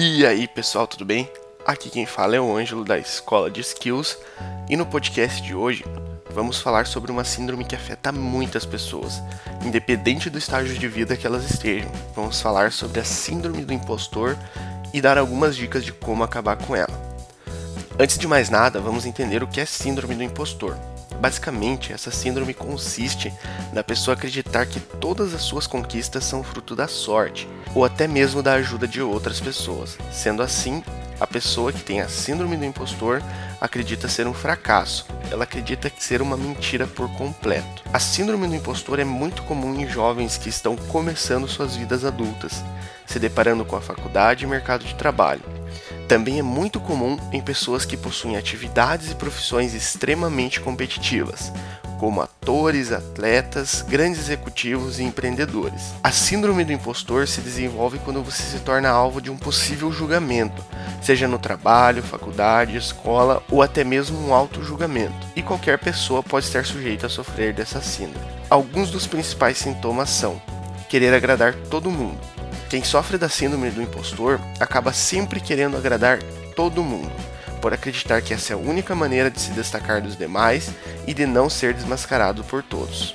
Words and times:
E 0.00 0.24
aí 0.24 0.46
pessoal, 0.46 0.86
tudo 0.86 1.04
bem? 1.04 1.28
Aqui 1.66 1.90
quem 1.90 2.06
fala 2.06 2.36
é 2.36 2.40
o 2.40 2.56
Ângelo 2.56 2.84
da 2.84 2.96
Escola 2.96 3.50
de 3.50 3.60
Skills 3.60 4.16
e 4.70 4.76
no 4.76 4.86
podcast 4.86 5.42
de 5.42 5.56
hoje 5.56 5.84
vamos 6.30 6.60
falar 6.60 6.86
sobre 6.86 7.10
uma 7.10 7.24
síndrome 7.24 7.64
que 7.64 7.74
afeta 7.74 8.12
muitas 8.12 8.64
pessoas, 8.64 9.20
independente 9.66 10.30
do 10.30 10.38
estágio 10.38 10.78
de 10.78 10.86
vida 10.86 11.16
que 11.16 11.26
elas 11.26 11.50
estejam. 11.50 11.90
Vamos 12.14 12.40
falar 12.40 12.70
sobre 12.70 13.00
a 13.00 13.04
síndrome 13.04 13.64
do 13.64 13.72
impostor 13.72 14.38
e 14.94 15.00
dar 15.00 15.18
algumas 15.18 15.56
dicas 15.56 15.84
de 15.84 15.92
como 15.92 16.22
acabar 16.22 16.54
com 16.54 16.76
ela. 16.76 16.96
Antes 17.98 18.18
de 18.18 18.28
mais 18.28 18.48
nada, 18.48 18.80
vamos 18.80 19.04
entender 19.04 19.42
o 19.42 19.48
que 19.48 19.60
é 19.60 19.66
síndrome 19.66 20.14
do 20.14 20.22
impostor. 20.22 20.78
Basicamente, 21.20 21.92
essa 21.92 22.10
síndrome 22.10 22.54
consiste 22.54 23.32
na 23.72 23.82
pessoa 23.82 24.14
acreditar 24.14 24.66
que 24.66 24.78
todas 24.78 25.34
as 25.34 25.42
suas 25.42 25.66
conquistas 25.66 26.24
são 26.24 26.42
fruto 26.44 26.76
da 26.76 26.86
sorte 26.86 27.48
ou 27.74 27.84
até 27.84 28.06
mesmo 28.06 28.42
da 28.42 28.54
ajuda 28.54 28.86
de 28.86 29.02
outras 29.02 29.40
pessoas. 29.40 29.98
Sendo 30.12 30.42
assim, 30.42 30.82
a 31.20 31.26
pessoa 31.26 31.72
que 31.72 31.82
tem 31.82 32.00
a 32.00 32.08
síndrome 32.08 32.56
do 32.56 32.64
impostor 32.64 33.22
acredita 33.60 34.08
ser 34.08 34.26
um 34.26 34.34
fracasso. 34.34 35.06
Ela 35.30 35.44
acredita 35.44 35.90
ser 35.98 36.22
uma 36.22 36.36
mentira 36.36 36.86
por 36.86 37.08
completo. 37.16 37.82
A 37.92 37.98
síndrome 37.98 38.46
do 38.46 38.54
impostor 38.54 39.00
é 39.00 39.04
muito 39.04 39.42
comum 39.42 39.74
em 39.74 39.88
jovens 39.88 40.38
que 40.38 40.48
estão 40.48 40.76
começando 40.76 41.48
suas 41.48 41.74
vidas 41.74 42.04
adultas, 42.04 42.62
se 43.04 43.18
deparando 43.18 43.64
com 43.64 43.74
a 43.74 43.80
faculdade 43.80 44.44
e 44.44 44.48
mercado 44.48 44.84
de 44.84 44.94
trabalho. 44.94 45.57
Também 46.08 46.38
é 46.38 46.42
muito 46.42 46.80
comum 46.80 47.18
em 47.30 47.42
pessoas 47.42 47.84
que 47.84 47.94
possuem 47.94 48.38
atividades 48.38 49.10
e 49.10 49.14
profissões 49.14 49.74
extremamente 49.74 50.58
competitivas, 50.58 51.52
como 52.00 52.22
atores, 52.22 52.90
atletas, 52.90 53.84
grandes 53.86 54.20
executivos 54.20 54.98
e 54.98 55.02
empreendedores. 55.02 55.92
A 56.02 56.10
síndrome 56.10 56.64
do 56.64 56.72
impostor 56.72 57.28
se 57.28 57.42
desenvolve 57.42 57.98
quando 57.98 58.22
você 58.22 58.42
se 58.42 58.60
torna 58.60 58.88
alvo 58.88 59.20
de 59.20 59.30
um 59.30 59.36
possível 59.36 59.92
julgamento, 59.92 60.64
seja 61.02 61.28
no 61.28 61.38
trabalho, 61.38 62.02
faculdade, 62.02 62.78
escola 62.78 63.42
ou 63.50 63.60
até 63.60 63.84
mesmo 63.84 64.18
um 64.18 64.32
auto-julgamento, 64.32 65.26
e 65.36 65.42
qualquer 65.42 65.78
pessoa 65.78 66.22
pode 66.22 66.46
estar 66.46 66.64
sujeita 66.64 67.06
a 67.06 67.10
sofrer 67.10 67.52
dessa 67.52 67.82
síndrome. 67.82 68.26
Alguns 68.48 68.90
dos 68.90 69.06
principais 69.06 69.58
sintomas 69.58 70.08
são 70.08 70.40
querer 70.88 71.12
agradar 71.12 71.54
todo 71.68 71.90
mundo, 71.90 72.18
quem 72.68 72.84
sofre 72.84 73.16
da 73.16 73.28
síndrome 73.28 73.70
do 73.70 73.82
impostor 73.82 74.38
acaba 74.60 74.92
sempre 74.92 75.40
querendo 75.40 75.76
agradar 75.76 76.22
todo 76.54 76.84
mundo, 76.84 77.10
por 77.62 77.72
acreditar 77.72 78.20
que 78.20 78.34
essa 78.34 78.52
é 78.52 78.54
a 78.54 78.58
única 78.58 78.94
maneira 78.94 79.30
de 79.30 79.40
se 79.40 79.52
destacar 79.52 80.02
dos 80.02 80.16
demais 80.16 80.70
e 81.06 81.14
de 81.14 81.24
não 81.24 81.48
ser 81.48 81.72
desmascarado 81.72 82.44
por 82.44 82.62
todos. 82.62 83.14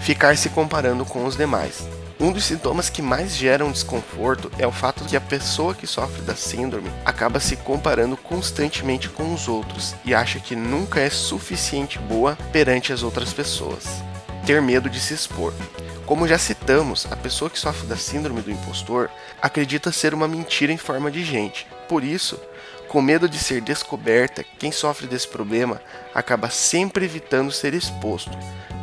Ficar 0.00 0.36
se 0.36 0.48
comparando 0.48 1.04
com 1.04 1.26
os 1.26 1.36
demais. 1.36 1.86
Um 2.18 2.32
dos 2.32 2.44
sintomas 2.44 2.88
que 2.88 3.02
mais 3.02 3.36
geram 3.36 3.70
desconforto 3.70 4.50
é 4.58 4.66
o 4.66 4.72
fato 4.72 5.04
de 5.04 5.18
a 5.18 5.20
pessoa 5.20 5.74
que 5.74 5.86
sofre 5.86 6.22
da 6.22 6.34
síndrome 6.34 6.90
acaba 7.04 7.38
se 7.38 7.56
comparando 7.56 8.16
constantemente 8.16 9.10
com 9.10 9.34
os 9.34 9.46
outros 9.46 9.94
e 10.02 10.14
acha 10.14 10.40
que 10.40 10.56
nunca 10.56 10.98
é 10.98 11.10
suficiente 11.10 11.98
boa 11.98 12.38
perante 12.52 12.90
as 12.90 13.02
outras 13.02 13.34
pessoas. 13.34 13.84
Ter 14.46 14.62
medo 14.62 14.88
de 14.88 14.98
se 14.98 15.12
expor. 15.12 15.52
Como 16.06 16.28
já 16.28 16.38
citamos, 16.38 17.04
a 17.10 17.16
pessoa 17.16 17.50
que 17.50 17.58
sofre 17.58 17.88
da 17.88 17.96
síndrome 17.96 18.40
do 18.40 18.50
impostor 18.52 19.10
acredita 19.42 19.90
ser 19.90 20.14
uma 20.14 20.28
mentira 20.28 20.72
em 20.72 20.76
forma 20.76 21.10
de 21.10 21.24
gente. 21.24 21.66
Por 21.88 22.04
isso, 22.04 22.40
com 22.86 23.02
medo 23.02 23.28
de 23.28 23.36
ser 23.38 23.60
descoberta, 23.60 24.44
quem 24.56 24.70
sofre 24.70 25.08
desse 25.08 25.26
problema 25.26 25.80
acaba 26.14 26.48
sempre 26.48 27.04
evitando 27.04 27.50
ser 27.50 27.74
exposto, 27.74 28.30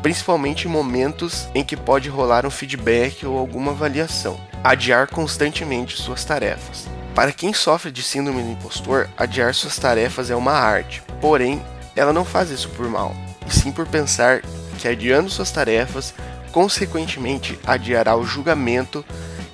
principalmente 0.01 0.67
em 0.67 0.71
momentos 0.71 1.47
em 1.55 1.63
que 1.63 1.77
pode 1.77 2.09
rolar 2.09 2.45
um 2.45 2.51
feedback 2.51 3.25
ou 3.25 3.38
alguma 3.38 3.71
avaliação. 3.71 4.38
Adiar 4.61 5.07
constantemente 5.07 6.01
suas 6.01 6.25
tarefas. 6.25 6.89
Para 7.16 7.31
quem 7.31 7.53
sofre 7.53 7.89
de 7.89 8.03
síndrome 8.03 8.44
do 8.44 8.51
impostor, 8.51 9.09
adiar 9.16 9.53
suas 9.53 9.77
tarefas 9.77 10.29
é 10.29 10.35
uma 10.35 10.51
arte, 10.51 11.01
porém, 11.21 11.63
ela 11.95 12.11
não 12.11 12.25
faz 12.25 12.49
isso 12.49 12.67
por 12.69 12.89
mal, 12.89 13.16
e 13.47 13.53
sim 13.53 13.71
por 13.71 13.88
pensar 13.88 14.41
que 14.77 14.88
adiando 14.88 15.29
suas 15.29 15.51
tarefas 15.51 16.13
consequentemente 16.53 17.59
adiará 17.66 18.16
o 18.16 18.24
julgamento 18.24 19.03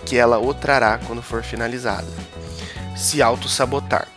que 0.05 0.17
ela 0.17 0.37
o 0.37 0.53
trará 0.53 0.99
quando 1.07 1.21
for 1.21 1.41
finalizada. 1.41 2.07
Se 2.95 3.21
auto-sabotar. 3.21 4.07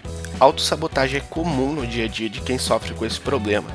Autossabotagem 0.41 1.21
é 1.21 1.22
comum 1.31 1.72
no 1.72 1.87
dia 1.87 2.06
a 2.06 2.09
dia 2.09 2.28
de 2.28 2.41
quem 2.41 2.59
sofre 2.59 2.92
com 2.92 3.06
esse 3.06 3.21
problema. 3.21 3.69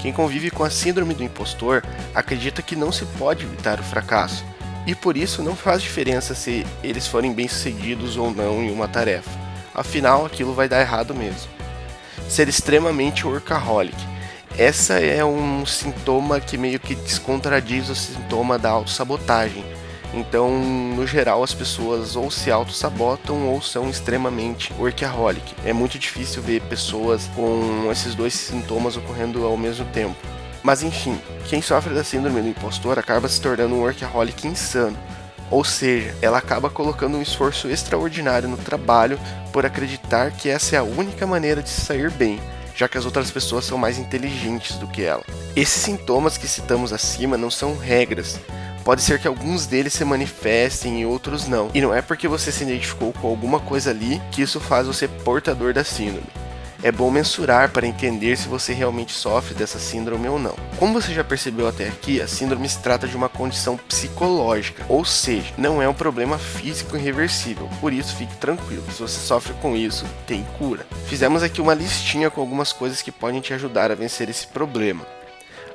Quem 0.00 0.12
convive 0.12 0.50
com 0.50 0.64
a 0.64 0.70
síndrome 0.70 1.12
do 1.12 1.22
impostor 1.22 1.82
acredita 2.14 2.62
que 2.62 2.74
não 2.74 2.90
se 2.90 3.04
pode 3.18 3.44
evitar 3.44 3.78
o 3.78 3.82
fracasso, 3.84 4.42
e 4.86 4.94
por 4.94 5.16
isso 5.16 5.42
não 5.42 5.54
faz 5.54 5.82
diferença 5.82 6.34
se 6.34 6.66
eles 6.82 7.06
forem 7.06 7.32
bem-sucedidos 7.32 8.16
ou 8.16 8.32
não 8.32 8.62
em 8.62 8.70
uma 8.70 8.88
tarefa. 8.88 9.30
Afinal, 9.74 10.24
aquilo 10.24 10.54
vai 10.54 10.68
dar 10.68 10.80
errado 10.80 11.14
mesmo. 11.14 11.50
Ser 12.28 12.48
extremamente 12.48 13.26
workaholic 13.26 14.13
essa 14.56 15.00
é 15.00 15.24
um 15.24 15.66
sintoma 15.66 16.40
que 16.40 16.56
meio 16.56 16.78
que 16.78 16.94
descontraduz 16.94 17.90
o 17.90 17.94
sintoma 17.94 18.58
da 18.58 18.70
autossabotagem. 18.70 19.64
Então, 20.12 20.48
no 20.50 21.04
geral, 21.06 21.42
as 21.42 21.52
pessoas 21.52 22.14
ou 22.14 22.30
se 22.30 22.48
auto-sabotam 22.50 23.48
ou 23.48 23.60
são 23.60 23.90
extremamente 23.90 24.72
workaholic. 24.78 25.56
É 25.64 25.72
muito 25.72 25.98
difícil 25.98 26.40
ver 26.40 26.62
pessoas 26.62 27.28
com 27.34 27.88
esses 27.90 28.14
dois 28.14 28.32
sintomas 28.32 28.96
ocorrendo 28.96 29.44
ao 29.44 29.56
mesmo 29.56 29.84
tempo. 29.86 30.14
Mas 30.62 30.84
enfim, 30.84 31.20
quem 31.46 31.60
sofre 31.60 31.92
da 31.92 32.04
síndrome 32.04 32.40
do 32.40 32.48
impostor 32.48 32.96
acaba 32.96 33.28
se 33.28 33.40
tornando 33.40 33.74
um 33.74 33.80
workaholic 33.80 34.46
insano. 34.46 34.96
Ou 35.50 35.64
seja, 35.64 36.14
ela 36.22 36.38
acaba 36.38 36.70
colocando 36.70 37.16
um 37.16 37.22
esforço 37.22 37.68
extraordinário 37.68 38.48
no 38.48 38.56
trabalho 38.56 39.18
por 39.52 39.66
acreditar 39.66 40.30
que 40.30 40.48
essa 40.48 40.76
é 40.76 40.78
a 40.78 40.84
única 40.84 41.26
maneira 41.26 41.60
de 41.60 41.68
se 41.68 41.80
sair 41.80 42.10
bem 42.10 42.40
já 42.74 42.88
que 42.88 42.98
as 42.98 43.04
outras 43.04 43.30
pessoas 43.30 43.64
são 43.64 43.78
mais 43.78 43.98
inteligentes 43.98 44.76
do 44.76 44.86
que 44.86 45.02
ela. 45.02 45.24
Esses 45.54 45.82
sintomas 45.82 46.36
que 46.36 46.48
citamos 46.48 46.92
acima 46.92 47.36
não 47.36 47.50
são 47.50 47.76
regras. 47.76 48.38
Pode 48.84 49.02
ser 49.02 49.18
que 49.18 49.26
alguns 49.26 49.66
deles 49.66 49.94
se 49.94 50.04
manifestem 50.04 51.00
e 51.00 51.06
outros 51.06 51.48
não. 51.48 51.70
E 51.72 51.80
não 51.80 51.94
é 51.94 52.02
porque 52.02 52.28
você 52.28 52.52
se 52.52 52.64
identificou 52.64 53.12
com 53.12 53.28
alguma 53.28 53.58
coisa 53.58 53.90
ali 53.90 54.20
que 54.30 54.42
isso 54.42 54.60
faz 54.60 54.86
você 54.86 55.08
portador 55.08 55.72
da 55.72 55.82
síndrome 55.82 56.43
é 56.84 56.92
bom 56.92 57.10
mensurar 57.10 57.70
para 57.70 57.86
entender 57.86 58.36
se 58.36 58.46
você 58.46 58.74
realmente 58.74 59.10
sofre 59.10 59.54
dessa 59.54 59.78
síndrome 59.78 60.28
ou 60.28 60.38
não. 60.38 60.54
Como 60.78 60.92
você 60.92 61.14
já 61.14 61.24
percebeu 61.24 61.66
até 61.66 61.88
aqui, 61.88 62.20
a 62.20 62.28
síndrome 62.28 62.68
se 62.68 62.78
trata 62.80 63.08
de 63.08 63.16
uma 63.16 63.26
condição 63.26 63.78
psicológica, 63.78 64.84
ou 64.86 65.02
seja, 65.02 65.54
não 65.56 65.80
é 65.80 65.88
um 65.88 65.94
problema 65.94 66.36
físico 66.36 66.94
irreversível. 66.94 67.70
Por 67.80 67.90
isso, 67.90 68.14
fique 68.14 68.36
tranquilo, 68.36 68.84
se 68.92 69.00
você 69.00 69.18
sofre 69.18 69.54
com 69.62 69.74
isso, 69.74 70.04
tem 70.26 70.44
cura. 70.58 70.86
Fizemos 71.06 71.42
aqui 71.42 71.58
uma 71.58 71.72
listinha 71.72 72.28
com 72.28 72.42
algumas 72.42 72.70
coisas 72.70 73.00
que 73.00 73.10
podem 73.10 73.40
te 73.40 73.54
ajudar 73.54 73.90
a 73.90 73.94
vencer 73.94 74.28
esse 74.28 74.46
problema. 74.46 75.06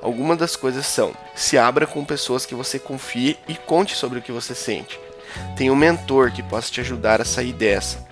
Algumas 0.03 0.37
das 0.37 0.55
coisas 0.55 0.85
são: 0.85 1.11
se 1.33 1.57
abra 1.57 1.87
com 1.87 2.05
pessoas 2.05 2.45
que 2.45 2.53
você 2.53 2.77
confie 2.77 3.35
e 3.47 3.55
conte 3.55 3.95
sobre 3.95 4.19
o 4.19 4.21
que 4.21 4.31
você 4.31 4.53
sente. 4.53 4.99
Tenha 5.57 5.73
um 5.73 5.75
mentor 5.75 6.31
que 6.31 6.43
possa 6.43 6.71
te 6.71 6.81
ajudar 6.81 7.19
a 7.19 7.25
sair 7.25 7.53
dessa 7.53 8.08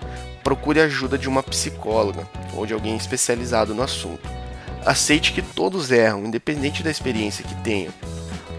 procure 0.48 0.80
ajuda 0.80 1.18
de 1.18 1.28
uma 1.28 1.42
psicóloga 1.42 2.26
ou 2.54 2.64
de 2.64 2.72
alguém 2.72 2.96
especializado 2.96 3.74
no 3.74 3.82
assunto. 3.82 4.26
Aceite 4.82 5.34
que 5.34 5.42
todos 5.42 5.90
erram, 5.90 6.24
independente 6.24 6.82
da 6.82 6.90
experiência 6.90 7.44
que 7.44 7.54
tenham. 7.56 7.92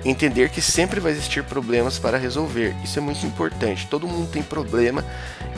Entender 0.05 0.51
que 0.51 0.61
sempre 0.61 0.99
vai 0.99 1.11
existir 1.11 1.44
problemas 1.44 1.97
para 1.97 2.16
resolver, 2.16 2.75
isso 2.83 2.99
é 2.99 3.01
muito 3.01 3.25
importante. 3.25 3.88
Todo 3.88 4.07
mundo 4.07 4.29
tem 4.29 4.44
problema 4.44 5.03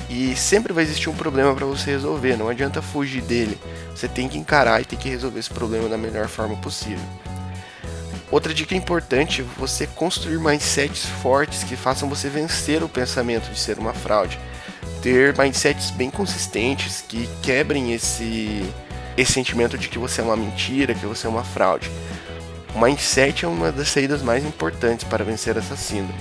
e 0.10 0.34
sempre 0.38 0.72
vai 0.72 0.86
existir 0.86 1.10
um 1.10 1.16
problema 1.16 1.54
para 1.54 1.66
você 1.66 1.92
resolver, 1.92 2.38
não 2.38 2.48
adianta 2.48 2.82
fugir 2.82 3.22
dele. 3.22 3.60
Você 3.94 4.08
tem 4.08 4.30
que 4.30 4.38
encarar 4.38 4.82
e 4.82 4.86
tem 4.86 4.98
que 4.98 5.10
resolver 5.10 5.38
esse 5.38 5.50
problema 5.50 5.90
da 5.90 5.98
melhor 5.98 6.30
forma 6.30 6.56
possível. 6.56 7.04
Outra 8.32 8.54
dica 8.54 8.74
importante 8.74 9.42
é 9.42 9.60
você 9.60 9.86
construir 9.86 10.40
mindsets 10.40 11.06
fortes 11.06 11.66
que 11.66 11.76
façam 11.76 12.08
você 12.08 12.30
vencer 12.30 12.82
o 12.82 12.88
pensamento 12.88 13.52
de 13.52 13.60
ser 13.60 13.78
uma 13.78 13.94
fraude 13.94 14.40
ter 15.02 15.38
mindsets 15.38 15.92
bem 15.92 16.10
consistentes 16.10 17.04
que 17.08 17.28
quebrem 17.42 17.94
esse, 17.94 18.64
esse 19.18 19.34
sentimento 19.34 19.78
de 19.78 19.90
que 19.90 19.98
você 19.98 20.22
é 20.22 20.24
uma 20.24 20.38
mentira, 20.38 20.94
que 20.94 21.06
você 21.06 21.28
é 21.28 21.30
uma 21.30 21.44
fraude. 21.44 21.90
O 22.74 22.80
mindset 22.80 23.44
é 23.44 23.48
uma 23.48 23.72
das 23.72 23.90
saídas 23.90 24.22
mais 24.22 24.46
importantes 24.46 25.06
para 25.06 25.26
vencer 25.26 25.58
essa 25.58 25.76
síndrome. 25.76 26.20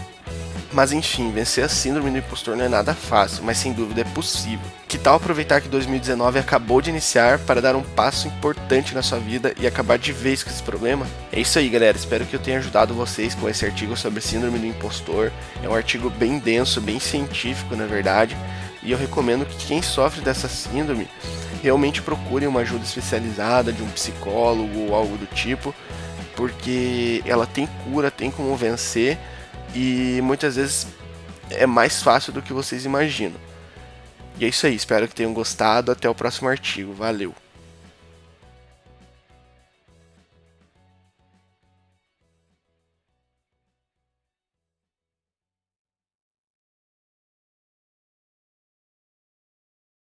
Mas 0.72 0.92
enfim, 0.92 1.32
vencer 1.32 1.64
a 1.64 1.68
síndrome 1.68 2.10
do 2.10 2.18
impostor 2.18 2.56
não 2.56 2.64
é 2.64 2.68
nada 2.68 2.94
fácil, 2.94 3.42
mas 3.42 3.58
sem 3.58 3.72
dúvida 3.72 4.02
é 4.02 4.04
possível. 4.04 4.64
Que 4.86 4.98
tal 4.98 5.16
aproveitar 5.16 5.60
que 5.60 5.68
2019 5.68 6.38
acabou 6.38 6.80
de 6.80 6.90
iniciar 6.90 7.40
para 7.40 7.60
dar 7.60 7.74
um 7.74 7.82
passo 7.82 8.28
importante 8.28 8.94
na 8.94 9.02
sua 9.02 9.18
vida 9.18 9.52
e 9.58 9.66
acabar 9.66 9.98
de 9.98 10.12
vez 10.12 10.44
com 10.44 10.50
esse 10.50 10.62
problema? 10.62 11.06
É 11.32 11.40
isso 11.40 11.58
aí, 11.58 11.68
galera. 11.68 11.96
Espero 11.96 12.24
que 12.24 12.34
eu 12.34 12.40
tenha 12.40 12.58
ajudado 12.58 12.94
vocês 12.94 13.34
com 13.34 13.48
esse 13.48 13.64
artigo 13.64 13.96
sobre 13.96 14.20
síndrome 14.20 14.60
do 14.60 14.66
impostor. 14.66 15.32
É 15.62 15.68
um 15.68 15.74
artigo 15.74 16.08
bem 16.08 16.38
denso, 16.38 16.80
bem 16.80 17.00
científico, 17.00 17.74
na 17.74 17.86
verdade. 17.86 18.36
E 18.82 18.92
eu 18.92 18.98
recomendo 18.98 19.44
que 19.44 19.66
quem 19.66 19.82
sofre 19.82 20.20
dessa 20.20 20.48
síndrome 20.48 21.08
realmente 21.62 22.00
procure 22.00 22.46
uma 22.46 22.60
ajuda 22.60 22.84
especializada 22.84 23.72
de 23.72 23.82
um 23.82 23.90
psicólogo 23.90 24.86
ou 24.88 24.94
algo 24.94 25.16
do 25.18 25.26
tipo, 25.26 25.74
porque 26.34 27.22
ela 27.26 27.46
tem 27.46 27.68
cura, 27.84 28.10
tem 28.10 28.30
como 28.30 28.56
vencer 28.56 29.18
e 29.74 30.20
muitas 30.22 30.56
vezes 30.56 30.86
é 31.50 31.66
mais 31.66 32.02
fácil 32.02 32.32
do 32.32 32.40
que 32.40 32.52
vocês 32.52 32.84
imaginam. 32.84 33.38
E 34.38 34.44
é 34.44 34.48
isso 34.48 34.66
aí, 34.66 34.74
espero 34.74 35.06
que 35.06 35.14
tenham 35.14 35.34
gostado. 35.34 35.92
Até 35.92 36.08
o 36.08 36.14
próximo 36.14 36.48
artigo. 36.48 36.94
Valeu! 36.94 37.34